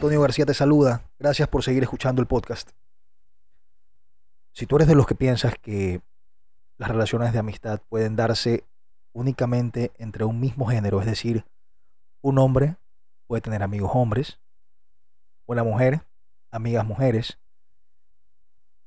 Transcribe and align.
Antonio 0.00 0.22
García 0.22 0.46
te 0.46 0.54
saluda. 0.54 1.02
Gracias 1.18 1.46
por 1.46 1.62
seguir 1.62 1.82
escuchando 1.82 2.22
el 2.22 2.26
podcast. 2.26 2.70
Si 4.54 4.64
tú 4.64 4.76
eres 4.76 4.88
de 4.88 4.94
los 4.94 5.06
que 5.06 5.14
piensas 5.14 5.56
que 5.60 6.00
las 6.78 6.88
relaciones 6.88 7.34
de 7.34 7.38
amistad 7.38 7.82
pueden 7.86 8.16
darse 8.16 8.64
únicamente 9.12 9.92
entre 9.98 10.24
un 10.24 10.40
mismo 10.40 10.64
género, 10.64 11.00
es 11.00 11.06
decir, 11.06 11.44
un 12.22 12.38
hombre 12.38 12.78
puede 13.26 13.42
tener 13.42 13.62
amigos 13.62 13.90
hombres, 13.92 14.40
una 15.44 15.64
mujer, 15.64 16.00
amigas 16.50 16.86
mujeres, 16.86 17.38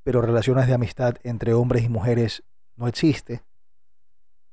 pero 0.01 0.19
relaciones 0.19 0.65
de 0.65 0.73
amistad 0.73 1.17
entre 1.21 1.53
hombres 1.53 1.83
y 1.83 1.89
mujeres 1.89 2.41
no 2.75 2.87
existe, 2.87 3.43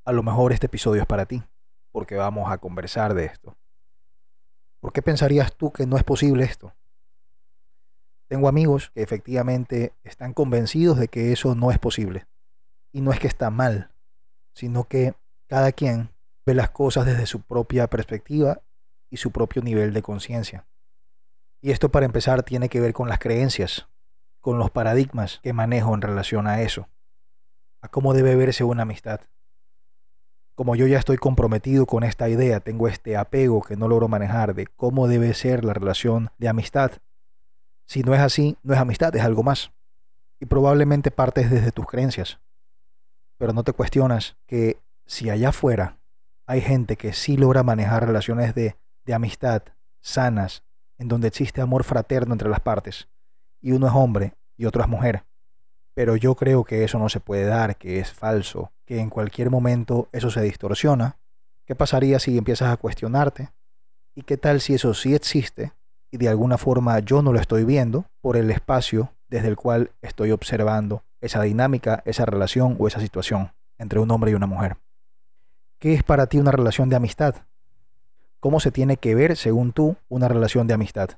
a 0.04 0.12
lo 0.12 0.22
mejor 0.22 0.52
este 0.52 0.66
episodio 0.66 1.00
es 1.00 1.08
para 1.08 1.24
ti, 1.24 1.42
porque 1.90 2.16
vamos 2.16 2.52
a 2.52 2.58
conversar 2.58 3.14
de 3.14 3.24
esto. 3.24 3.56
¿Por 4.80 4.92
qué 4.92 5.02
pensarías 5.02 5.54
tú 5.56 5.72
que 5.72 5.86
no 5.86 5.96
es 5.96 6.04
posible 6.04 6.44
esto? 6.44 6.74
Tengo 8.28 8.48
amigos 8.48 8.90
que 8.94 9.02
efectivamente 9.02 9.94
están 10.02 10.32
convencidos 10.32 10.98
de 10.98 11.08
que 11.08 11.32
eso 11.32 11.54
no 11.54 11.70
es 11.70 11.78
posible. 11.78 12.26
Y 12.92 13.02
no 13.02 13.12
es 13.12 13.20
que 13.20 13.26
está 13.26 13.50
mal, 13.50 13.92
sino 14.54 14.84
que 14.84 15.14
cada 15.48 15.72
quien 15.72 16.10
ve 16.46 16.54
las 16.54 16.70
cosas 16.70 17.06
desde 17.06 17.26
su 17.26 17.42
propia 17.42 17.88
perspectiva 17.88 18.62
y 19.10 19.18
su 19.18 19.32
propio 19.32 19.62
nivel 19.62 19.92
de 19.92 20.02
conciencia. 20.02 20.66
Y 21.60 21.72
esto 21.72 21.90
para 21.90 22.06
empezar 22.06 22.42
tiene 22.42 22.68
que 22.68 22.80
ver 22.80 22.92
con 22.92 23.08
las 23.08 23.18
creencias, 23.18 23.88
con 24.40 24.58
los 24.58 24.70
paradigmas 24.70 25.40
que 25.42 25.52
manejo 25.52 25.94
en 25.94 26.00
relación 26.00 26.46
a 26.46 26.62
eso, 26.62 26.88
a 27.82 27.88
cómo 27.88 28.14
debe 28.14 28.36
verse 28.36 28.64
una 28.64 28.82
amistad. 28.82 29.20
Como 30.60 30.76
yo 30.76 30.86
ya 30.86 30.98
estoy 30.98 31.16
comprometido 31.16 31.86
con 31.86 32.04
esta 32.04 32.28
idea, 32.28 32.60
tengo 32.60 32.86
este 32.86 33.16
apego 33.16 33.62
que 33.62 33.76
no 33.76 33.88
logro 33.88 34.08
manejar 34.08 34.54
de 34.54 34.66
cómo 34.66 35.08
debe 35.08 35.32
ser 35.32 35.64
la 35.64 35.72
relación 35.72 36.28
de 36.36 36.50
amistad. 36.50 36.92
Si 37.86 38.02
no 38.02 38.14
es 38.14 38.20
así, 38.20 38.58
no 38.62 38.74
es 38.74 38.78
amistad, 38.78 39.16
es 39.16 39.22
algo 39.22 39.42
más. 39.42 39.72
Y 40.38 40.44
probablemente 40.44 41.10
partes 41.10 41.50
desde 41.50 41.72
tus 41.72 41.86
creencias. 41.86 42.40
Pero 43.38 43.54
no 43.54 43.64
te 43.64 43.72
cuestionas 43.72 44.36
que 44.46 44.78
si 45.06 45.30
allá 45.30 45.48
afuera 45.48 45.98
hay 46.46 46.60
gente 46.60 46.96
que 46.96 47.14
sí 47.14 47.38
logra 47.38 47.62
manejar 47.62 48.04
relaciones 48.04 48.54
de, 48.54 48.76
de 49.06 49.14
amistad 49.14 49.62
sanas, 50.02 50.62
en 50.98 51.08
donde 51.08 51.28
existe 51.28 51.62
amor 51.62 51.84
fraterno 51.84 52.34
entre 52.34 52.50
las 52.50 52.60
partes, 52.60 53.08
y 53.62 53.72
uno 53.72 53.86
es 53.86 53.94
hombre 53.94 54.34
y 54.58 54.66
otro 54.66 54.82
es 54.82 54.88
mujer. 54.90 55.24
Pero 56.00 56.16
yo 56.16 56.34
creo 56.34 56.64
que 56.64 56.82
eso 56.82 56.98
no 56.98 57.10
se 57.10 57.20
puede 57.20 57.44
dar, 57.44 57.76
que 57.76 57.98
es 57.98 58.10
falso, 58.10 58.72
que 58.86 59.00
en 59.00 59.10
cualquier 59.10 59.50
momento 59.50 60.08
eso 60.12 60.30
se 60.30 60.40
distorsiona. 60.40 61.18
¿Qué 61.66 61.74
pasaría 61.74 62.18
si 62.18 62.38
empiezas 62.38 62.72
a 62.72 62.78
cuestionarte? 62.78 63.50
¿Y 64.14 64.22
qué 64.22 64.38
tal 64.38 64.62
si 64.62 64.72
eso 64.72 64.94
sí 64.94 65.14
existe 65.14 65.74
y 66.10 66.16
de 66.16 66.30
alguna 66.30 66.56
forma 66.56 67.00
yo 67.00 67.20
no 67.20 67.34
lo 67.34 67.38
estoy 67.38 67.66
viendo 67.66 68.06
por 68.22 68.38
el 68.38 68.50
espacio 68.50 69.12
desde 69.28 69.48
el 69.48 69.56
cual 69.56 69.90
estoy 70.00 70.30
observando 70.30 71.02
esa 71.20 71.42
dinámica, 71.42 72.02
esa 72.06 72.24
relación 72.24 72.76
o 72.78 72.88
esa 72.88 73.00
situación 73.00 73.52
entre 73.76 73.98
un 73.98 74.10
hombre 74.10 74.30
y 74.30 74.34
una 74.34 74.46
mujer? 74.46 74.78
¿Qué 75.78 75.92
es 75.92 76.02
para 76.02 76.28
ti 76.28 76.38
una 76.38 76.50
relación 76.50 76.88
de 76.88 76.96
amistad? 76.96 77.34
¿Cómo 78.40 78.58
se 78.60 78.70
tiene 78.70 78.96
que 78.96 79.14
ver, 79.14 79.36
según 79.36 79.72
tú, 79.72 79.96
una 80.08 80.28
relación 80.28 80.66
de 80.66 80.72
amistad? 80.72 81.10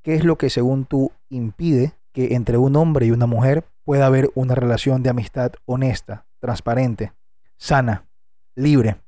¿Qué 0.00 0.14
es 0.14 0.24
lo 0.24 0.38
que, 0.38 0.48
según 0.48 0.86
tú, 0.86 1.12
impide 1.28 1.92
que 2.12 2.34
entre 2.34 2.56
un 2.56 2.74
hombre 2.76 3.04
y 3.04 3.10
una 3.10 3.26
mujer 3.26 3.66
pueda 3.84 4.06
haber 4.06 4.30
una 4.34 4.54
relación 4.54 5.02
de 5.02 5.10
amistad 5.10 5.52
honesta, 5.64 6.26
transparente, 6.38 7.12
sana, 7.56 8.06
libre? 8.54 9.00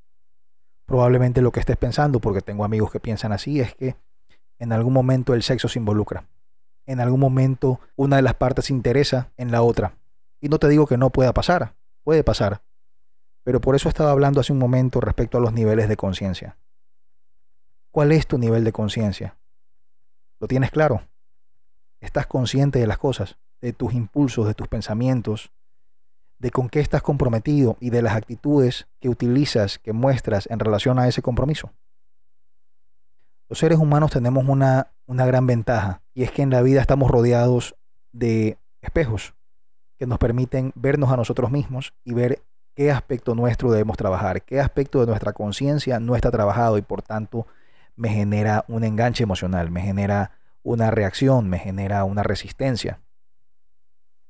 Probablemente 0.87 1.41
lo 1.41 1.53
que 1.53 1.61
estés 1.61 1.77
pensando, 1.77 2.21
porque 2.21 2.43
tengo 2.43 2.65
amigos 2.65 2.91
que 2.91 3.01
piensan 3.01 3.33
así, 3.33 3.61
es 3.61 3.75
que 3.75 3.97
en 4.59 4.73
algún 4.73 4.93
momento 4.93 5.35
el 5.35 5.43
sexo 5.43 5.69
se 5.69 5.79
involucra. 5.79 6.29
En 6.87 7.01
algún 7.01 7.21
momento 7.21 7.81
una 7.97 8.17
de 8.17 8.23
las 8.23 8.35
partes 8.35 8.71
interesa 8.71 9.33
en 9.37 9.51
la 9.51 9.63
otra. 9.63 9.97
Y 10.41 10.49
no 10.49 10.59
te 10.59 10.69
digo 10.69 10.87
que 10.87 10.99
no 10.99 11.11
pueda 11.11 11.33
pasar, 11.33 11.75
puede 12.03 12.23
pasar. 12.23 12.63
Pero 13.43 13.61
por 13.61 13.75
eso 13.75 13.89
estaba 13.89 14.11
hablando 14.11 14.41
hace 14.41 14.53
un 14.53 14.59
momento 14.59 15.01
respecto 15.01 15.39
a 15.39 15.41
los 15.41 15.53
niveles 15.53 15.89
de 15.89 15.97
conciencia. 15.97 16.59
¿Cuál 17.91 18.13
es 18.13 18.27
tu 18.27 18.39
nivel 18.39 18.65
de 18.65 18.73
conciencia? 18.73 19.39
¿Lo 20.41 20.49
tienes 20.49 20.71
claro? 20.71 21.03
¿Estás 22.01 22.27
consciente 22.27 22.79
de 22.79 22.87
las 22.87 22.99
cosas, 22.99 23.39
de 23.61 23.73
tus 23.73 23.95
impulsos, 23.95 24.47
de 24.47 24.55
tus 24.55 24.69
pensamientos, 24.69 25.51
de 26.39 26.51
con 26.51 26.69
qué 26.69 26.81
estás 26.81 27.03
comprometido 27.03 27.77
y 27.81 27.91
de 27.91 28.03
las 28.03 28.15
actitudes 28.15 28.87
que 29.01 29.09
utilizas, 29.09 29.79
que 29.79 29.93
muestras 29.93 30.47
en 30.51 30.59
relación 30.59 30.99
a 30.99 31.09
ese 31.09 31.23
compromiso? 31.23 31.73
Los 33.49 33.59
seres 33.59 33.79
humanos 33.79 34.11
tenemos 34.11 34.47
una, 34.49 34.89
una 35.07 35.27
gran 35.27 35.47
ventaja 35.47 36.03
y 36.15 36.23
es 36.23 36.31
que 36.31 36.43
en 36.43 36.51
la 36.51 36.63
vida 36.63 36.81
estamos 36.81 37.11
rodeados 37.11 37.77
de 38.13 38.59
espejos 38.81 39.35
que 39.99 40.07
nos 40.07 40.19
permiten 40.19 40.73
vernos 40.75 41.11
a 41.11 41.17
nosotros 41.17 41.51
mismos 41.51 41.95
y 42.05 42.15
ver 42.15 42.43
qué 42.75 42.91
aspecto 42.91 43.35
nuestro 43.35 43.71
debemos 43.71 43.97
trabajar, 43.97 44.43
qué 44.43 44.61
aspecto 44.61 45.01
de 45.01 45.07
nuestra 45.07 45.33
conciencia 45.33 46.01
no 46.01 46.17
está 46.17 46.31
trabajado 46.31 46.79
y 46.79 46.83
por 46.83 47.03
tanto 47.03 47.47
me 47.97 48.09
genera 48.09 48.65
un 48.69 48.85
enganche 48.85 49.23
emocional, 49.23 49.71
me 49.71 49.81
genera 49.81 50.33
una 50.63 50.91
reacción, 50.91 51.49
me 51.49 51.59
genera 51.59 52.05
una 52.05 52.23
resistencia. 52.23 53.01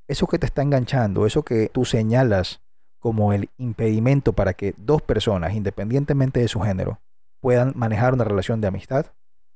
Eso 0.07 0.27
que 0.27 0.39
te 0.39 0.45
está 0.45 0.61
enganchando, 0.61 1.25
eso 1.25 1.43
que 1.43 1.69
tú 1.69 1.85
señalas 1.85 2.61
como 2.99 3.33
el 3.33 3.49
impedimento 3.57 4.33
para 4.33 4.53
que 4.53 4.73
dos 4.77 5.01
personas, 5.01 5.53
independientemente 5.53 6.39
de 6.39 6.47
su 6.47 6.59
género, 6.59 7.01
puedan 7.39 7.73
manejar 7.75 8.13
una 8.13 8.23
relación 8.23 8.61
de 8.61 8.67
amistad, 8.67 9.07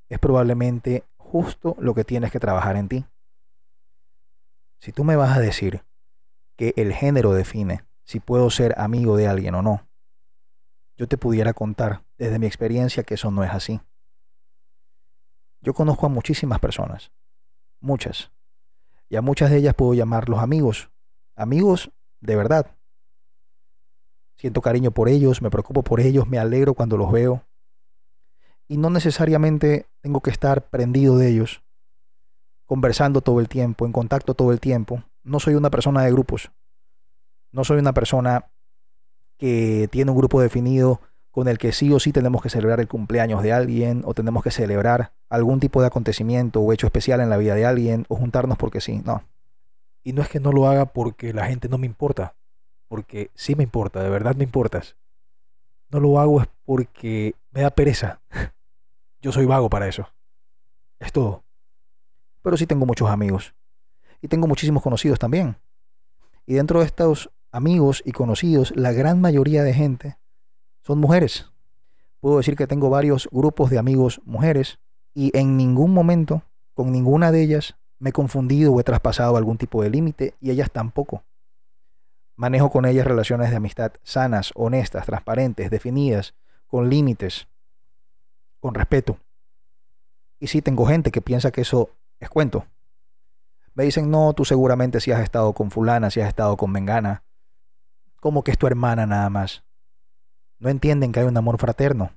es 0.09 0.20
probablemente 0.20 1.04
justo 1.18 1.76
lo 1.80 1.94
que 1.94 2.04
tienes 2.04 2.32
que 2.32 2.40
trabajar 2.40 2.76
en 2.76 2.90
ti. 2.90 3.06
Si 4.80 4.92
tú 4.92 5.04
me 5.04 5.16
vas 5.16 5.36
a 5.36 5.42
decir 5.42 5.84
que 6.56 6.74
el 6.78 6.94
género 6.94 7.34
define 7.34 7.86
si 8.04 8.20
puedo 8.20 8.50
ser 8.50 8.74
amigo 8.80 9.18
de 9.18 9.28
alguien 9.28 9.56
o 9.56 9.62
no, 9.62 9.88
yo 10.98 11.08
te 11.08 11.18
pudiera 11.18 11.54
contar 11.54 12.04
desde 12.18 12.40
mi 12.40 12.48
experiencia 12.48 13.04
que 13.04 13.14
eso 13.14 13.32
no 13.32 13.44
es 13.44 13.52
así. 13.52 13.82
Yo 15.62 15.74
conozco 15.74 16.06
a 16.06 16.09
muchísimas 16.09 16.59
personas, 16.59 17.12
muchas, 17.80 18.32
y 19.09 19.16
a 19.16 19.22
muchas 19.22 19.50
de 19.50 19.58
ellas 19.58 19.74
puedo 19.75 19.94
llamarlos 19.94 20.40
amigos, 20.40 20.90
amigos 21.36 21.92
de 22.22 22.36
verdad. 22.36 22.78
Siento 24.38 24.62
cariño 24.62 24.92
por 24.92 25.09
ellos, 25.09 25.42
me 25.42 25.50
preocupo 25.50 25.84
por 25.84 26.00
ellos, 26.00 26.28
me 26.28 26.38
alegro 26.38 26.74
cuando 26.74 26.96
los 26.96 27.12
veo. 27.12 27.44
Y 28.68 28.78
no 28.78 28.90
necesariamente 28.90 29.88
tengo 30.02 30.22
que 30.22 30.30
estar 30.30 30.70
prendido 30.70 31.18
de 31.18 31.30
ellos, 31.30 31.64
conversando 32.66 33.22
todo 33.22 33.40
el 33.40 33.50
tiempo, 33.50 33.86
en 33.86 33.92
contacto 33.92 34.36
todo 34.36 34.52
el 34.52 34.59
tiempo. 34.59 35.03
No 35.24 35.40
soy 35.40 35.56
una 35.56 35.72
persona 35.72 36.03
de 36.03 36.12
grupos. 36.12 36.52
No 37.52 37.64
soy 37.64 37.80
una 37.80 37.94
persona 37.94 38.52
que 39.38 39.90
tiene 39.91 40.12
un 40.12 40.18
grupo 40.18 40.40
definido 40.40 41.02
con 41.31 41.47
el 41.47 41.57
que 41.57 41.72
sí 41.72 41.91
o 41.94 42.00
sí 42.00 42.12
tenemos 42.12 42.41
que 42.41 42.50
celebrar 42.50 42.79
el 42.79 42.88
cumpleaños 42.88 43.44
de 43.44 43.53
alguien 43.53 44.01
o 44.06 44.13
tenemos 44.13 44.44
que 44.44 44.51
celebrar 44.51 45.13
algún 45.29 45.59
tipo 45.59 45.81
de 45.81 45.88
acontecimiento 45.88 46.62
o 46.62 46.73
hecho 46.73 46.88
especial 46.88 47.22
en 47.22 47.29
la 47.29 47.38
vida 47.38 47.56
de 47.56 47.66
alguien 47.66 48.06
o 48.09 48.16
juntarnos 48.16 48.57
porque 48.57 48.81
sí, 48.81 49.01
no. 49.06 49.23
Y 50.03 50.13
no 50.13 50.22
es 50.22 50.29
que 50.29 50.40
no 50.40 50.51
lo 50.51 50.67
haga 50.67 50.85
porque 50.85 51.34
la 51.34 51.45
gente 51.45 51.69
no 51.69 51.78
me 51.78 51.85
importa, 51.85 52.35
porque 52.88 53.29
sí 53.35 53.56
me 53.56 53.63
importa, 53.63 54.01
de 54.01 54.09
verdad 54.09 54.35
me 54.35 54.44
importas. 54.44 54.95
No 55.90 56.00
lo 56.00 56.19
hago 56.19 56.41
es 56.41 56.47
porque 56.66 57.35
me 57.51 57.61
da 57.61 57.69
pereza. 57.69 58.22
Yo 59.22 59.31
soy 59.31 59.46
vago 59.46 59.69
para 59.69 59.88
eso. 59.88 60.07
Es 61.00 61.11
todo. 61.11 61.44
Pero 62.41 62.57
sí 62.57 62.66
tengo 62.66 62.85
muchos 62.85 63.09
amigos. 63.09 63.53
Y 64.22 64.28
tengo 64.28 64.47
muchísimos 64.47 64.84
conocidos 64.84 65.19
también. 65.19 65.57
Y 66.46 66.55
dentro 66.55 66.79
de 66.79 66.85
estos 66.85 67.32
amigos 67.52 68.02
y 68.05 68.11
conocidos, 68.11 68.72
la 68.75 68.91
gran 68.91 69.20
mayoría 69.22 69.64
de 69.64 69.73
gente 69.73 70.19
son 70.81 70.99
mujeres. 70.99 71.52
Puedo 72.20 72.37
decir 72.37 72.55
que 72.55 72.67
tengo 72.67 72.90
varios 72.90 73.29
grupos 73.31 73.70
de 73.70 73.79
amigos 73.79 74.22
mujeres 74.26 74.79
y 75.14 75.35
en 75.37 75.58
ningún 75.58 75.93
momento 75.93 76.43
con 76.73 76.91
ninguna 76.91 77.31
de 77.31 77.41
ellas 77.41 77.76
me 77.97 78.09
he 78.09 78.14
confundido 78.14 78.73
o 78.73 78.79
he 78.79 78.84
traspasado 78.84 79.37
algún 79.37 79.58
tipo 79.58 79.81
de 79.84 79.90
límite 79.90 80.35
y 80.40 80.52
ellas 80.52 80.72
tampoco. 80.72 81.23
Manejo 82.35 82.70
con 82.70 82.85
ellas 82.85 83.05
relaciones 83.05 83.49
de 83.49 83.58
amistad 83.58 83.91
sanas, 84.03 84.52
honestas, 84.55 85.05
transparentes, 85.05 85.70
definidas, 85.70 86.35
con 86.67 86.90
límites, 86.90 87.47
con 88.59 88.73
respeto. 88.73 89.17
Y 90.40 90.47
sí 90.47 90.61
tengo 90.61 90.85
gente 90.85 91.11
que 91.11 91.22
piensa 91.22 91.52
que 91.52 91.61
eso 91.61 91.90
es 92.20 92.29
cuento. 92.29 92.66
Me 93.73 93.84
dicen, 93.84 94.09
no, 94.09 94.34
tú 94.34 94.46
seguramente 94.46 95.02
si 95.02 95.11
has 95.11 95.22
estado 95.22 95.53
con 95.53 95.72
fulana, 95.72 96.09
si 96.09 96.22
has 96.22 96.29
estado 96.29 96.55
con 96.55 96.72
mengana, 96.72 97.23
como 98.22 98.43
que 98.43 98.52
es 98.52 98.58
tu 98.58 98.67
hermana 98.67 99.05
nada 99.05 99.29
más 99.29 99.64
no 100.59 100.70
entienden 100.70 101.11
que 101.11 101.22
hay 101.22 101.26
un 101.26 101.38
amor 101.38 101.58
fraterno. 101.58 102.11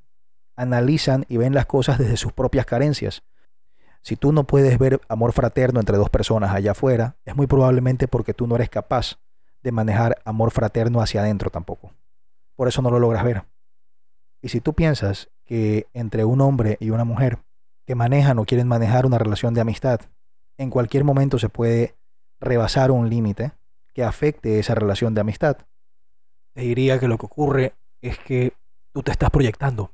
Analizan 0.57 1.25
y 1.29 1.37
ven 1.37 1.55
las 1.55 1.67
cosas 1.67 1.99
desde 1.99 2.17
sus 2.17 2.33
propias 2.33 2.67
carencias. 2.67 3.23
Si 4.03 4.17
tú 4.17 4.33
no 4.33 4.45
puedes 4.45 4.79
ver 4.79 5.01
amor 5.09 5.33
fraterno 5.33 5.81
entre 5.81 5.97
dos 5.97 6.11
personas 6.11 6.53
allá 6.53 6.73
afuera, 6.73 7.17
es 7.25 7.37
muy 7.37 7.47
probablemente 7.47 8.09
porque 8.09 8.35
tú 8.35 8.47
no 8.47 8.57
eres 8.57 8.69
capaz 8.69 9.19
de 9.63 9.73
manejar 9.73 10.21
amor 10.25 10.51
fraterno 10.51 11.01
hacia 11.01 11.21
adentro 11.21 11.51
tampoco. 11.51 11.93
Por 12.57 12.69
eso 12.69 12.83
no 12.83 12.91
lo 12.91 12.99
logras 12.99 13.25
ver. 13.25 13.45
Y 14.41 14.49
si 14.49 14.61
tú 14.61 14.75
piensas 14.75 15.31
que 15.45 15.87
entre 15.93 16.25
un 16.25 16.41
hombre 16.41 16.77
y 16.81 16.91
una 16.91 17.05
mujer 17.05 17.39
que 17.87 17.95
manejan 17.95 18.39
o 18.39 18.45
quieren 18.45 18.69
manejar 18.69 19.07
una 19.07 19.19
relación 19.19 19.55
de 19.55 19.61
amistad. 19.61 20.01
En 20.59 20.71
cualquier 20.71 21.05
momento 21.05 21.39
se 21.39 21.49
puede 21.49 21.97
rebasar 22.41 22.91
un 22.91 23.09
límite 23.09 23.53
que 23.95 24.05
afecte 24.05 24.59
esa 24.59 24.75
relación 24.75 25.15
de 25.15 25.21
amistad. 25.21 25.59
Te 26.55 26.63
diría 26.63 26.99
que 26.99 27.09
lo 27.09 27.19
que 27.19 27.27
ocurre 27.27 27.75
es 28.03 28.19
que 28.19 28.53
tú 28.93 29.03
te 29.03 29.13
estás 29.13 29.31
proyectando. 29.31 29.91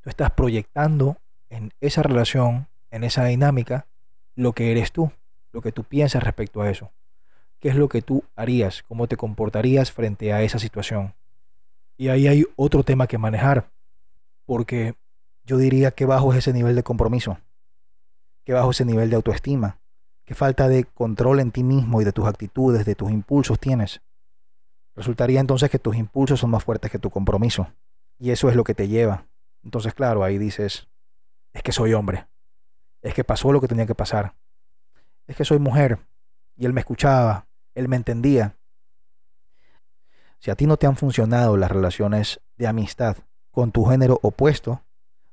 Tú 0.00 0.08
estás 0.08 0.30
proyectando 0.30 1.18
en 1.50 1.72
esa 1.80 2.02
relación, 2.02 2.68
en 2.90 3.04
esa 3.04 3.24
dinámica, 3.24 3.86
lo 4.36 4.52
que 4.52 4.70
eres 4.70 4.92
tú, 4.92 5.10
lo 5.52 5.60
que 5.60 5.72
tú 5.72 5.84
piensas 5.84 6.22
respecto 6.22 6.62
a 6.62 6.70
eso. 6.70 6.90
¿Qué 7.58 7.68
es 7.68 7.74
lo 7.74 7.88
que 7.88 8.02
tú 8.02 8.22
harías? 8.36 8.84
¿Cómo 8.86 9.08
te 9.08 9.16
comportarías 9.16 9.90
frente 9.90 10.32
a 10.32 10.42
esa 10.42 10.60
situación? 10.60 11.14
Y 11.96 12.08
ahí 12.08 12.28
hay 12.28 12.46
otro 12.54 12.84
tema 12.84 13.08
que 13.08 13.18
manejar, 13.18 13.68
porque 14.46 14.94
yo 15.44 15.58
diría 15.58 15.90
que 15.90 16.06
bajo 16.06 16.32
ese 16.32 16.52
nivel 16.52 16.76
de 16.76 16.84
compromiso, 16.84 17.38
que 18.44 18.52
bajo 18.52 18.70
ese 18.70 18.84
nivel 18.84 19.10
de 19.10 19.16
autoestima, 19.16 19.78
qué 20.24 20.36
falta 20.36 20.68
de 20.68 20.84
control 20.84 21.40
en 21.40 21.50
ti 21.50 21.64
mismo 21.64 22.00
y 22.00 22.04
de 22.04 22.12
tus 22.12 22.26
actitudes, 22.28 22.86
de 22.86 22.94
tus 22.94 23.10
impulsos 23.10 23.58
tienes. 23.58 24.00
Resultaría 24.98 25.38
entonces 25.38 25.70
que 25.70 25.78
tus 25.78 25.94
impulsos 25.94 26.40
son 26.40 26.50
más 26.50 26.64
fuertes 26.64 26.90
que 26.90 26.98
tu 26.98 27.08
compromiso. 27.08 27.68
Y 28.18 28.32
eso 28.32 28.48
es 28.48 28.56
lo 28.56 28.64
que 28.64 28.74
te 28.74 28.88
lleva. 28.88 29.28
Entonces, 29.62 29.94
claro, 29.94 30.24
ahí 30.24 30.38
dices, 30.38 30.88
es 31.52 31.62
que 31.62 31.70
soy 31.70 31.94
hombre. 31.94 32.26
Es 33.00 33.14
que 33.14 33.22
pasó 33.22 33.52
lo 33.52 33.60
que 33.60 33.68
tenía 33.68 33.86
que 33.86 33.94
pasar. 33.94 34.34
Es 35.28 35.36
que 35.36 35.44
soy 35.44 35.60
mujer. 35.60 36.00
Y 36.56 36.66
él 36.66 36.72
me 36.72 36.80
escuchaba. 36.80 37.46
Él 37.76 37.86
me 37.86 37.94
entendía. 37.94 38.56
Si 40.40 40.50
a 40.50 40.56
ti 40.56 40.66
no 40.66 40.76
te 40.78 40.88
han 40.88 40.96
funcionado 40.96 41.56
las 41.56 41.70
relaciones 41.70 42.40
de 42.56 42.66
amistad 42.66 43.18
con 43.52 43.70
tu 43.70 43.84
género 43.84 44.18
opuesto, 44.24 44.82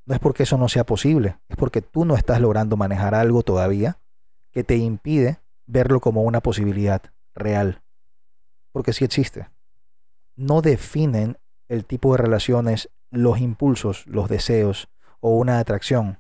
no 0.06 0.13
es 0.13 0.19
porque 0.19 0.44
eso 0.44 0.59
no 0.59 0.69
sea 0.69 0.85
posible, 0.85 1.39
es 1.50 1.57
porque 1.57 1.81
tú 1.81 2.06
no 2.06 2.15
estás 2.15 2.39
logrando 2.39 2.77
manejar 2.77 3.15
algo 3.15 3.41
todavía 3.41 3.97
que 4.51 4.63
te 4.63 4.77
impide 4.77 5.39
verlo 5.65 6.01
como 6.01 6.21
una 6.21 6.41
posibilidad 6.41 7.01
real. 7.33 7.81
Porque 8.71 8.94
sí 8.94 9.03
existe. 9.03 9.47
No 10.35 10.61
definen 10.61 11.37
el 11.67 11.85
tipo 11.85 12.11
de 12.11 12.21
relaciones 12.21 12.89
los 13.09 13.39
impulsos, 13.39 14.05
los 14.07 14.29
deseos 14.29 14.89
o 15.19 15.37
una 15.37 15.59
atracción. 15.59 16.19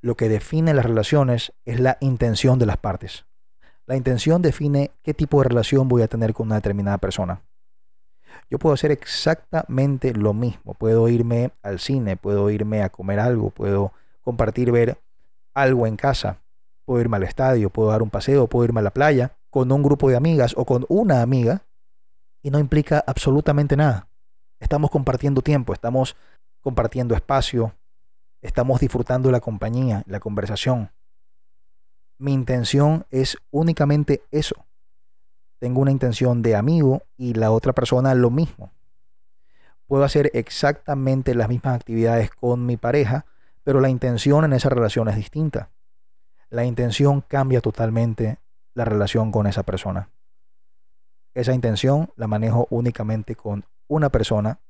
Lo 0.00 0.16
que 0.16 0.28
define 0.28 0.74
las 0.74 0.84
relaciones 0.84 1.52
es 1.64 1.80
la 1.80 1.98
intención 2.00 2.58
de 2.58 2.66
las 2.66 2.76
partes. 2.76 3.26
La 3.86 3.96
intención 3.96 4.42
define 4.42 4.92
qué 5.02 5.12
tipo 5.14 5.42
de 5.42 5.48
relación 5.48 5.88
voy 5.88 6.02
a 6.02 6.08
tener 6.08 6.32
con 6.32 6.46
una 6.46 6.56
determinada 6.56 6.98
persona. 6.98 7.42
Yo 8.48 8.58
puedo 8.58 8.74
hacer 8.74 8.90
exactamente 8.90 10.14
lo 10.14 10.34
mismo. 10.34 10.74
Puedo 10.74 11.08
irme 11.08 11.50
al 11.62 11.80
cine, 11.80 12.16
puedo 12.16 12.48
irme 12.50 12.82
a 12.82 12.90
comer 12.90 13.18
algo, 13.18 13.50
puedo 13.50 13.92
compartir, 14.22 14.70
ver 14.70 14.98
algo 15.54 15.86
en 15.86 15.96
casa, 15.96 16.38
puedo 16.84 17.00
irme 17.00 17.16
al 17.16 17.24
estadio, 17.24 17.70
puedo 17.70 17.90
dar 17.90 18.02
un 18.02 18.10
paseo, 18.10 18.46
puedo 18.46 18.64
irme 18.64 18.80
a 18.80 18.84
la 18.84 18.92
playa 18.92 19.36
con 19.50 19.70
un 19.72 19.82
grupo 19.82 20.08
de 20.08 20.16
amigas 20.16 20.54
o 20.56 20.64
con 20.64 20.86
una 20.88 21.22
amiga 21.22 21.62
y 22.42 22.50
no 22.50 22.58
implica 22.58 23.02
absolutamente 23.06 23.76
nada. 23.76 24.08
Estamos 24.58 24.90
compartiendo 24.90 25.42
tiempo, 25.42 25.72
estamos 25.72 26.16
compartiendo 26.60 27.14
espacio, 27.14 27.74
estamos 28.40 28.80
disfrutando 28.80 29.30
la 29.30 29.40
compañía, 29.40 30.02
la 30.06 30.20
conversación. 30.20 30.90
Mi 32.18 32.32
intención 32.32 33.06
es 33.10 33.36
únicamente 33.50 34.22
eso, 34.30 34.66
tengo 35.62 35.80
una 35.80 35.92
intención 35.92 36.42
de 36.42 36.56
amigo 36.56 37.04
y 37.16 37.34
la 37.34 37.52
otra 37.52 37.72
persona 37.72 38.16
lo 38.16 38.30
mismo. 38.30 38.72
Puedo 39.86 40.02
hacer 40.02 40.28
exactamente 40.34 41.36
las 41.36 41.48
mismas 41.48 41.76
actividades 41.76 42.32
con 42.32 42.66
mi 42.66 42.76
pareja, 42.76 43.26
pero 43.62 43.80
la 43.80 43.88
intención 43.88 44.44
en 44.44 44.54
esa 44.54 44.70
relación 44.70 45.08
es 45.08 45.14
distinta. 45.14 45.70
La 46.50 46.64
intención 46.64 47.20
cambia 47.20 47.60
totalmente 47.60 48.38
la 48.74 48.84
relación 48.84 49.30
con 49.30 49.46
esa 49.46 49.62
persona. 49.62 50.08
Esa 51.34 51.54
intención 51.54 52.10
la 52.16 52.26
manejo 52.26 52.66
únicamente 52.70 53.36
con 53.36 53.64
una 53.88 54.10
persona 54.10 54.60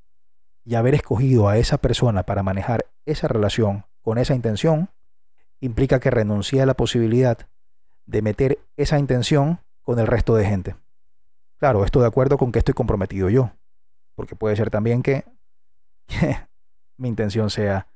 y 0.64 0.76
haber 0.76 0.94
escogido 0.94 1.48
a 1.48 1.58
esa 1.58 1.78
persona 1.78 2.22
para 2.22 2.42
manejar 2.42 2.86
esa 3.04 3.28
relación 3.28 3.84
con 4.00 4.18
esa 4.18 4.34
intención 4.34 4.90
implica 5.60 6.00
que 6.00 6.10
renuncie 6.10 6.62
a 6.62 6.66
la 6.66 6.74
posibilidad 6.74 7.38
de 8.06 8.22
meter 8.22 8.58
esa 8.76 8.98
intención 8.98 9.60
con 9.82 9.98
el 9.98 10.06
resto 10.06 10.34
de 10.34 10.44
gente. 10.44 10.76
Claro, 11.58 11.84
esto 11.84 12.00
de 12.00 12.06
acuerdo 12.06 12.36
con 12.38 12.52
que 12.52 12.58
estoy 12.58 12.74
comprometido 12.74 13.30
yo, 13.30 13.52
porque 14.14 14.34
puede 14.34 14.56
ser 14.56 14.70
también 14.70 15.02
que, 15.02 15.24
mi 16.96 17.08
intención 17.08 17.50
sea 17.50 17.88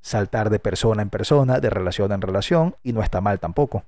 saltar 0.00 0.50
de 0.50 0.58
persona 0.58 1.02
en 1.02 1.10
persona, 1.10 1.60
de 1.60 1.70
relación 1.70 2.12
en 2.12 2.20
relación, 2.20 2.76
y 2.82 2.92
no 2.92 3.02
está 3.02 3.20
mal 3.20 3.40
tampoco. 3.40 3.84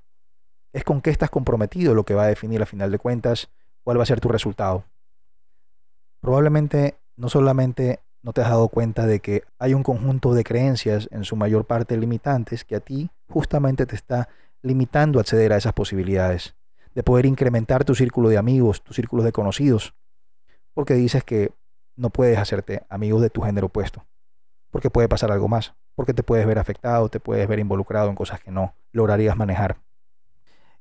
Es 0.73 0.83
con 0.83 1.01
qué 1.01 1.09
estás 1.09 1.29
comprometido 1.29 1.93
lo 1.93 2.03
que 2.03 2.15
va 2.15 2.23
a 2.23 2.27
definir 2.27 2.61
a 2.61 2.65
final 2.65 2.91
de 2.91 2.99
cuentas 2.99 3.49
cuál 3.87 3.99
va 3.99 4.03
a 4.03 4.05
ser 4.05 4.19
tu 4.19 4.27
resultado. 4.27 4.83
Probablemente 6.19 6.97
no 7.15 7.29
solamente 7.29 8.01
no 8.21 8.33
te 8.33 8.41
has 8.41 8.49
dado 8.49 8.67
cuenta 8.67 9.05
de 9.05 9.21
que 9.21 9.43
hay 9.59 9.73
un 9.73 9.81
conjunto 9.81 10.33
de 10.33 10.43
creencias, 10.43 11.07
en 11.09 11.23
su 11.23 11.37
mayor 11.37 11.63
parte 11.63 11.95
limitantes, 11.95 12.65
que 12.65 12.75
a 12.75 12.81
ti 12.81 13.09
justamente 13.29 13.85
te 13.85 13.95
está 13.95 14.27
limitando 14.61 15.19
a 15.19 15.21
acceder 15.21 15.53
a 15.53 15.55
esas 15.55 15.71
posibilidades 15.71 16.57
de 16.95 17.03
poder 17.03 17.25
incrementar 17.25 17.85
tu 17.85 17.95
círculo 17.95 18.27
de 18.27 18.37
amigos, 18.37 18.83
tu 18.83 18.93
círculo 18.93 19.23
de 19.23 19.31
conocidos, 19.31 19.95
porque 20.73 20.95
dices 20.95 21.23
que 21.23 21.53
no 21.95 22.09
puedes 22.09 22.37
hacerte 22.39 22.85
amigos 22.89 23.21
de 23.21 23.29
tu 23.29 23.41
género 23.41 23.67
opuesto, 23.67 24.05
porque 24.69 24.89
puede 24.89 25.07
pasar 25.07 25.31
algo 25.31 25.47
más, 25.47 25.75
porque 25.95 26.13
te 26.13 26.23
puedes 26.23 26.45
ver 26.45 26.59
afectado, 26.59 27.07
te 27.07 27.21
puedes 27.21 27.47
ver 27.47 27.59
involucrado 27.59 28.09
en 28.09 28.15
cosas 28.15 28.41
que 28.41 28.51
no 28.51 28.75
lograrías 28.91 29.37
manejar. 29.37 29.77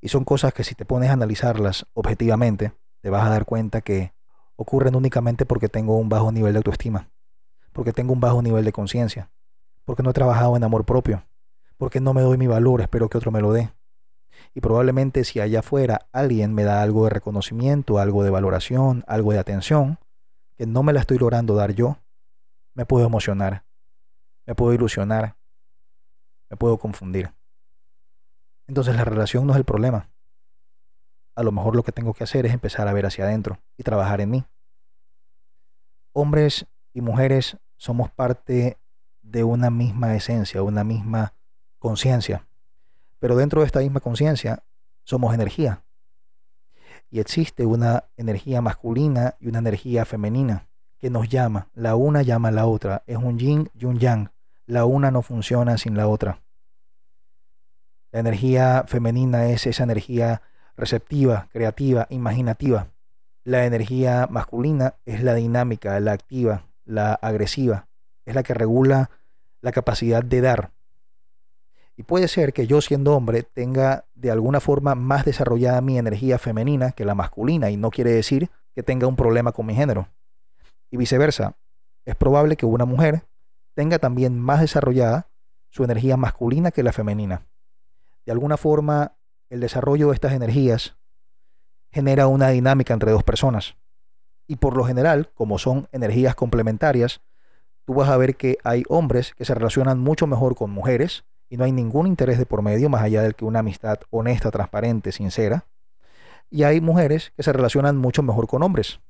Y 0.01 0.09
son 0.09 0.25
cosas 0.25 0.53
que 0.53 0.65
si 0.65 0.75
te 0.75 0.85
pones 0.85 1.11
a 1.11 1.13
analizarlas 1.13 1.87
objetivamente, 1.95 2.73
te 3.07 3.11
vas 3.11 3.25
a 3.25 3.31
dar 3.31 3.45
cuenta 3.45 3.83
que 3.83 4.13
ocurren 4.57 4.97
únicamente 4.97 5.47
porque 5.47 5.69
tengo 5.69 5.97
un 5.97 6.09
bajo 6.09 6.33
nivel 6.33 6.55
de 6.55 6.57
autoestima, 6.57 7.09
porque 7.73 7.93
tengo 7.93 8.13
un 8.13 8.19
bajo 8.19 8.43
nivel 8.43 8.65
de 8.65 8.73
conciencia, 8.73 9.31
porque 9.85 10.03
no 10.03 10.11
he 10.11 10.13
trabajado 10.13 10.57
en 10.57 10.65
amor 10.65 10.85
propio, 10.85 11.25
porque 11.77 12.01
no 12.01 12.15
me 12.15 12.23
doy 12.23 12.37
mi 12.37 12.49
valor, 12.49 12.81
espero 12.81 13.09
que 13.09 13.17
otro 13.17 13.31
me 13.31 13.41
lo 13.41 13.53
dé, 13.53 13.71
y 14.55 14.61
probablemente 14.61 15.23
si 15.23 15.39
allá 15.39 15.61
afuera 15.61 16.09
alguien 16.11 16.53
me 16.53 16.65
da 16.65 16.83
algo 16.83 17.05
de 17.05 17.11
reconocimiento, 17.11 18.01
algo 18.01 18.25
de 18.25 18.31
valoración, 18.31 19.05
algo 19.07 19.31
de 19.31 19.39
atención, 19.39 20.01
que 20.57 20.67
no 20.67 20.83
me 20.83 20.93
la 20.93 20.99
estoy 20.99 21.19
logrando 21.19 21.55
dar 21.55 21.75
yo, 21.75 21.99
me 22.75 22.87
puedo 22.87 23.07
emocionar, 23.07 23.63
me 24.47 24.57
puedo 24.57 24.75
ilusionar, 24.75 25.37
me 26.51 26.57
puedo 26.57 26.77
confundir. 26.77 27.33
Entonces 28.67 28.97
la 28.97 29.05
relación 29.05 29.47
no 29.47 29.53
es 29.53 29.59
el 29.59 29.65
problema. 29.65 30.11
A 31.37 31.43
lo 31.43 31.53
mejor 31.53 31.77
lo 31.77 31.83
que 31.83 31.93
tengo 31.93 32.15
que 32.15 32.25
hacer 32.25 32.47
es 32.47 32.55
empezar 32.55 32.89
a 32.89 32.93
ver 32.95 33.05
hacia 33.05 33.25
adentro 33.25 33.61
y 33.77 33.83
trabajar 33.83 34.23
en 34.23 34.31
mí. 34.31 34.45
Hombres 36.13 36.67
y 36.95 37.03
mujeres 37.03 37.59
somos 37.77 38.11
parte 38.11 38.79
de 39.21 39.45
una 39.45 39.69
misma 39.69 40.17
esencia, 40.17 40.63
una 40.63 40.83
misma 40.83 41.35
conciencia. 41.79 42.49
Pero 43.19 43.37
dentro 43.37 43.61
de 43.61 43.67
esta 43.67 43.81
misma 43.81 44.01
conciencia 44.01 44.65
somos 45.05 45.35
energía. 45.35 45.85
Y 47.11 47.21
existe 47.21 47.67
una 47.67 48.05
energía 48.17 48.63
masculina 48.63 49.35
y 49.39 49.49
una 49.49 49.59
energía 49.59 50.07
femenina 50.07 50.69
que 50.99 51.11
nos 51.11 51.29
llama. 51.29 51.69
La 51.75 51.97
una 51.97 52.23
llama 52.23 52.49
a 52.49 52.53
la 52.53 52.67
otra. 52.67 53.03
Es 53.07 53.19
un 53.19 53.39
yin 53.39 53.71
y 53.75 53.85
un 53.85 53.99
yang. 53.99 54.31
La 54.65 54.87
una 54.87 55.11
no 55.11 55.21
funciona 55.21 55.77
sin 55.77 55.99
la 55.99 56.09
otra. 56.09 56.43
La 58.11 58.21
energía 58.21 58.85
femenina 58.87 59.49
es 59.51 59.67
esa 59.67 59.85
energía 59.85 60.41
receptiva, 60.77 61.49
creativa, 61.53 62.07
imaginativa. 62.11 62.89
La 63.45 63.65
energía 63.65 64.27
masculina 64.31 64.95
es 65.05 65.23
la 65.23 65.35
dinámica, 65.35 65.99
la 66.01 66.13
activa, 66.13 66.67
la 66.85 67.15
agresiva. 67.15 67.87
Es 68.25 68.35
la 68.35 68.43
que 68.43 68.55
regula 68.55 69.11
la 69.61 69.73
capacidad 69.73 70.23
de 70.23 70.41
dar, 70.41 70.71
y 71.97 72.03
puede 72.03 72.29
ser 72.29 72.53
que 72.53 72.67
yo 72.67 72.81
siendo 72.83 73.17
hombre 73.17 73.43
tenga 73.43 74.05
de 74.15 74.31
alguna 74.31 74.61
forma 74.61 74.95
más 74.95 75.25
desarrollada 75.25 75.81
mi 75.81 75.99
energía 75.99 76.39
femenina 76.39 76.93
que 76.93 77.07
la 77.07 77.15
masculina 77.15 77.71
y 77.71 77.79
no 77.79 77.91
quiere 77.91 78.13
decir 78.13 78.51
que 78.75 78.83
tenga 78.83 79.07
un 79.07 79.17
problema 79.17 79.53
con 79.53 79.65
mi 79.65 79.75
género. 79.75 80.09
Y 80.91 80.99
viceversa, 80.99 81.57
es 82.05 82.15
probable 82.15 82.57
que 82.57 82.67
una 82.67 82.85
mujer 82.85 83.25
tenga 83.75 83.99
también 83.99 84.39
más 84.39 84.61
desarrollada 84.61 85.29
su 85.71 85.85
energía 85.85 86.19
masculina 86.19 86.71
que 86.71 86.83
la 86.83 86.93
femenina. 86.93 87.47
De 88.27 88.33
alguna 88.33 88.59
forma, 88.59 89.17
el 89.49 89.61
desarrollo 89.61 90.09
de 90.09 90.15
estas 90.15 90.33
energías 90.33 90.97
genera 91.91 92.27
una 92.27 92.49
dinámica 92.49 92.95
entre 92.95 93.13
dos 93.13 93.25
personas. 93.25 93.77
Y 94.47 94.57
por 94.57 94.77
lo 94.77 94.85
general, 94.85 95.31
como 95.35 95.59
son 95.59 95.89
energías 95.93 96.35
complementarias, 96.35 97.21
tú 97.85 97.95
vas 97.95 98.09
a 98.09 98.17
ver 98.17 98.37
que 98.37 98.59
hay 98.65 98.85
hombres 98.89 99.35
que 99.35 99.45
se 99.45 99.55
relacionan 99.55 99.99
mucho 99.99 100.27
mejor 100.27 100.55
con 100.57 100.71
mujeres 100.71 101.25
y 101.49 101.57
no 101.57 101.65
hay 101.65 101.73
ningún 101.73 102.07
interés 102.07 102.39
de 102.39 102.47
por 102.47 102.63
medio 102.63 102.89
más 102.89 103.03
allá 103.03 103.23
del 103.23 103.35
que 103.35 103.45
una 103.45 103.61
amistad 103.61 103.99
honesta, 104.11 104.51
transparente, 104.51 105.13
sincera. 105.13 105.67
Y 106.51 106.65
hay 106.65 106.81
mujeres 106.81 107.33
que 107.37 107.43
se 107.43 107.53
relacionan 107.53 107.97
mucho 107.97 108.23
mejor 108.23 108.47
con 108.47 108.63
hombres. 108.63 109.01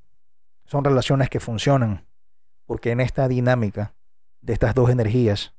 Son 0.64 0.84
relaciones 0.84 1.30
que 1.30 1.40
funcionan, 1.40 2.06
porque 2.66 2.90
en 2.90 3.00
esta 3.00 3.28
dinámica 3.28 3.94
de 4.40 4.52
estas 4.52 4.74
dos 4.74 4.90
energías, 4.90 5.54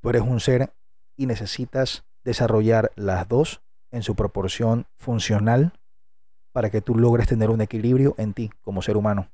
tú 0.00 0.10
eres 0.10 0.22
un 0.22 0.40
ser 0.40 0.72
y 1.16 1.26
necesitas 1.26 2.04
desarrollar 2.24 2.92
las 2.96 3.28
dos 3.28 3.62
en 3.90 4.02
su 4.02 4.14
proporción 4.14 4.86
funcional 4.96 5.72
para 6.52 6.70
que 6.70 6.80
tú 6.80 6.94
logres 6.94 7.26
tener 7.26 7.50
un 7.50 7.60
equilibrio 7.60 8.14
en 8.18 8.32
ti 8.32 8.50
como 8.62 8.82
ser 8.82 8.96
humano. 8.96 9.28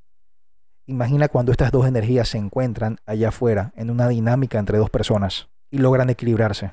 Imagina 0.87 1.29
cuando 1.29 1.53
estas 1.53 1.71
dos 1.71 1.87
energías 1.87 2.29
se 2.29 2.39
encuentran 2.39 2.99
allá 3.07 3.29
afuera 3.29 3.73
en 3.77 3.91
una 3.91 4.09
dinámica 4.09 4.59
entre 4.59 4.79
dos 4.79 4.91
personas 4.91 5.49
y 5.71 5.79
logran 5.79 6.11
equilibrarse. 6.11 6.73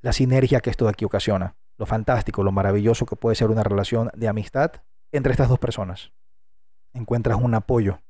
La 0.00 0.12
sinergia 0.12 0.60
que 0.60 0.70
esto 0.70 0.84
de 0.84 0.92
aquí 0.92 1.04
ocasiona, 1.04 1.56
lo 1.78 1.86
fantástico, 1.86 2.44
lo 2.44 2.52
maravilloso 2.52 3.06
que 3.06 3.16
puede 3.16 3.34
ser 3.34 3.50
una 3.50 3.64
relación 3.64 4.10
de 4.14 4.28
amistad 4.28 4.72
entre 5.10 5.32
estas 5.32 5.48
dos 5.48 5.58
personas. 5.58 6.12
Encuentras 6.92 7.38
un 7.40 7.54
apoyo 7.54 8.00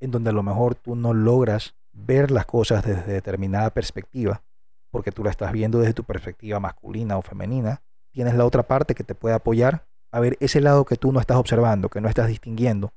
en 0.00 0.10
donde 0.10 0.30
a 0.30 0.34
lo 0.34 0.42
mejor 0.42 0.74
tú 0.74 0.96
no 0.96 1.14
logras 1.14 1.74
ver 1.92 2.30
las 2.30 2.44
cosas 2.44 2.84
desde 2.84 3.12
determinada 3.12 3.70
perspectiva, 3.70 4.42
porque 4.90 5.12
tú 5.12 5.24
la 5.24 5.30
estás 5.30 5.52
viendo 5.52 5.78
desde 5.78 5.94
tu 5.94 6.04
perspectiva 6.04 6.60
masculina 6.60 7.16
o 7.16 7.22
femenina, 7.22 7.82
tienes 8.14 8.34
la 8.34 8.46
otra 8.46 8.62
parte 8.62 8.94
que 8.94 9.04
te 9.04 9.14
puede 9.14 9.34
apoyar 9.34 9.86
a 10.12 10.20
ver 10.20 10.36
ese 10.40 10.60
lado 10.60 10.84
que 10.84 10.96
tú 10.96 11.10
no 11.10 11.18
estás 11.18 11.36
observando, 11.36 11.88
que 11.88 12.00
no 12.00 12.08
estás 12.08 12.28
distinguiendo, 12.28 12.94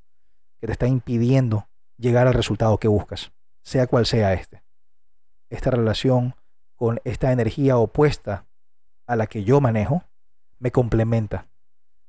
que 0.59 0.67
te 0.67 0.73
está 0.73 0.85
impidiendo 0.87 1.67
llegar 1.97 2.27
al 2.27 2.35
resultado 2.35 2.77
que 2.77 2.87
buscas, 2.87 3.31
sea 3.63 3.87
cual 3.87 4.05
sea 4.05 4.33
este. 4.33 4.63
Esta 5.49 5.71
relación 5.71 6.35
con 6.75 7.01
esta 7.03 7.31
energía 7.31 7.77
opuesta 7.77 8.45
a 9.07 9.15
la 9.15 9.25
que 9.25 9.43
yo 9.43 9.59
manejo 9.59 10.03
me 10.59 10.71
complementa 10.71 11.47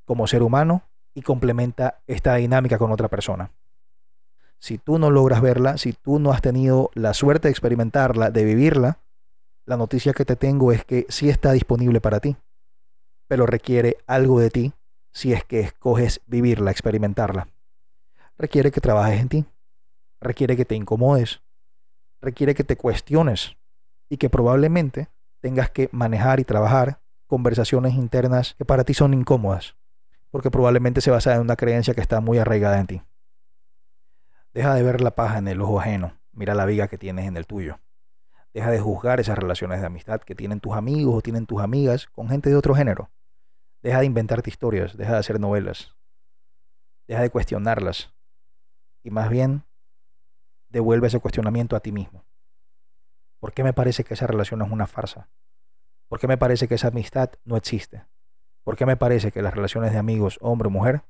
como 0.04 0.26
ser 0.26 0.42
humano 0.42 0.82
y 1.14 1.22
complementa 1.22 2.02
esta 2.06 2.34
dinámica 2.34 2.76
con 2.76 2.92
otra 2.92 3.08
persona. 3.08 3.52
Si 4.58 4.76
tú 4.76 4.98
no 4.98 5.10
logras 5.10 5.40
verla, 5.40 5.78
si 5.78 5.94
tú 5.94 6.18
no 6.18 6.32
has 6.32 6.42
tenido 6.42 6.90
la 6.92 7.14
suerte 7.14 7.48
de 7.48 7.52
experimentarla, 7.52 8.30
de 8.30 8.44
vivirla, 8.44 8.98
la 9.64 9.78
noticia 9.78 10.12
que 10.12 10.26
te 10.26 10.36
tengo 10.36 10.72
es 10.72 10.84
que 10.84 11.06
sí 11.08 11.30
está 11.30 11.52
disponible 11.52 12.02
para 12.02 12.20
ti, 12.20 12.36
pero 13.28 13.46
requiere 13.46 13.98
algo 14.06 14.40
de 14.40 14.50
ti 14.50 14.72
si 15.12 15.32
es 15.32 15.44
que 15.44 15.60
escoges 15.60 16.20
vivirla, 16.26 16.70
experimentarla. 16.70 17.48
Requiere 18.36 18.70
que 18.70 18.80
trabajes 18.80 19.20
en 19.20 19.28
ti, 19.28 19.44
requiere 20.20 20.56
que 20.56 20.64
te 20.64 20.74
incomodes, 20.74 21.40
requiere 22.20 22.54
que 22.54 22.64
te 22.64 22.76
cuestiones 22.76 23.56
y 24.08 24.16
que 24.16 24.30
probablemente 24.30 25.08
tengas 25.40 25.70
que 25.70 25.88
manejar 25.92 26.40
y 26.40 26.44
trabajar 26.44 27.00
conversaciones 27.26 27.94
internas 27.94 28.54
que 28.56 28.64
para 28.64 28.84
ti 28.84 28.94
son 28.94 29.12
incómodas, 29.14 29.76
porque 30.30 30.50
probablemente 30.50 31.00
se 31.00 31.10
basa 31.10 31.34
en 31.34 31.40
una 31.40 31.56
creencia 31.56 31.94
que 31.94 32.00
está 32.00 32.20
muy 32.20 32.38
arraigada 32.38 32.80
en 32.80 32.86
ti. 32.86 33.02
Deja 34.54 34.74
de 34.74 34.82
ver 34.82 35.00
la 35.00 35.14
paja 35.14 35.38
en 35.38 35.48
el 35.48 35.60
ojo 35.60 35.80
ajeno, 35.80 36.18
mira 36.32 36.54
la 36.54 36.64
viga 36.64 36.88
que 36.88 36.98
tienes 36.98 37.26
en 37.26 37.36
el 37.36 37.46
tuyo. 37.46 37.78
Deja 38.54 38.70
de 38.70 38.80
juzgar 38.80 39.20
esas 39.20 39.38
relaciones 39.38 39.80
de 39.80 39.86
amistad 39.86 40.20
que 40.20 40.34
tienen 40.34 40.60
tus 40.60 40.74
amigos 40.74 41.16
o 41.16 41.20
tienen 41.20 41.46
tus 41.46 41.60
amigas 41.60 42.06
con 42.06 42.28
gente 42.28 42.48
de 42.48 42.56
otro 42.56 42.74
género. 42.74 43.10
Deja 43.82 44.00
de 44.00 44.06
inventarte 44.06 44.50
historias, 44.50 44.96
deja 44.96 45.12
de 45.12 45.18
hacer 45.18 45.38
novelas. 45.38 45.94
Deja 47.06 47.22
de 47.22 47.30
cuestionarlas. 47.30 48.12
Y 49.02 49.10
más 49.10 49.30
bien, 49.30 49.64
devuelve 50.68 51.06
ese 51.06 51.20
cuestionamiento 51.20 51.76
a 51.76 51.80
ti 51.80 51.92
mismo. 51.92 52.24
¿Por 53.38 53.52
qué 53.52 53.62
me 53.62 53.72
parece 53.72 54.04
que 54.04 54.14
esa 54.14 54.26
relación 54.26 54.62
es 54.62 54.70
una 54.70 54.86
farsa? 54.86 55.28
¿Por 56.08 56.18
qué 56.18 56.26
me 56.26 56.38
parece 56.38 56.66
que 56.66 56.74
esa 56.74 56.88
amistad 56.88 57.30
no 57.44 57.56
existe? 57.56 58.04
¿Por 58.64 58.76
qué 58.76 58.84
me 58.84 58.96
parece 58.96 59.30
que 59.30 59.42
las 59.42 59.54
relaciones 59.54 59.92
de 59.92 59.98
amigos, 59.98 60.38
hombre 60.40 60.68
o 60.68 60.70
mujer, 60.70 61.02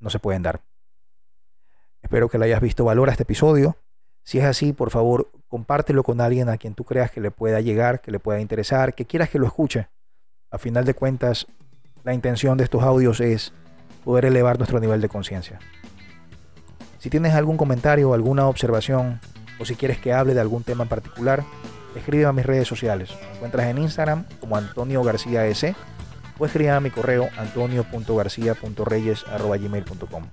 no 0.00 0.10
se 0.10 0.18
pueden 0.18 0.42
dar? 0.42 0.62
Espero 2.02 2.28
que 2.28 2.38
le 2.38 2.46
hayas 2.46 2.60
visto 2.60 2.84
valor 2.84 3.08
a 3.08 3.12
este 3.12 3.24
episodio. 3.24 3.76
Si 4.22 4.38
es 4.38 4.44
así, 4.44 4.72
por 4.72 4.90
favor, 4.90 5.30
compártelo 5.48 6.02
con 6.02 6.20
alguien 6.20 6.48
a 6.48 6.56
quien 6.56 6.74
tú 6.74 6.84
creas 6.84 7.10
que 7.10 7.20
le 7.20 7.30
pueda 7.30 7.60
llegar, 7.60 8.00
que 8.00 8.10
le 8.10 8.18
pueda 8.18 8.40
interesar, 8.40 8.94
que 8.94 9.04
quieras 9.04 9.30
que 9.30 9.38
lo 9.38 9.46
escuche. 9.46 9.88
A 10.50 10.58
final 10.58 10.84
de 10.84 10.94
cuentas, 10.94 11.46
la 12.08 12.14
intención 12.14 12.56
de 12.56 12.64
estos 12.64 12.82
audios 12.82 13.20
es 13.20 13.52
poder 14.02 14.24
elevar 14.24 14.56
nuestro 14.56 14.80
nivel 14.80 15.02
de 15.02 15.10
conciencia. 15.10 15.58
Si 16.98 17.10
tienes 17.10 17.34
algún 17.34 17.58
comentario, 17.58 18.14
alguna 18.14 18.48
observación 18.48 19.20
o 19.60 19.66
si 19.66 19.74
quieres 19.74 19.98
que 19.98 20.14
hable 20.14 20.32
de 20.32 20.40
algún 20.40 20.62
tema 20.62 20.84
en 20.84 20.88
particular, 20.88 21.44
escribe 21.94 22.24
a 22.24 22.32
mis 22.32 22.46
redes 22.46 22.66
sociales. 22.66 23.10
Me 23.10 23.36
encuentras 23.36 23.66
en 23.66 23.76
Instagram 23.76 24.24
como 24.40 24.56
Antonio 24.56 25.04
García 25.04 25.46
S 25.48 25.76
o 26.38 26.46
escribe 26.46 26.70
a 26.70 26.80
mi 26.80 26.88
correo 26.88 27.28
antonio.garcía.reyes.gmail.com. 27.36 30.24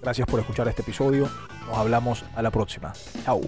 Gracias 0.00 0.26
por 0.26 0.40
escuchar 0.40 0.68
este 0.68 0.80
episodio. 0.80 1.28
Nos 1.66 1.76
hablamos 1.76 2.24
a 2.34 2.40
la 2.40 2.50
próxima. 2.50 2.94
Chao. 3.26 3.42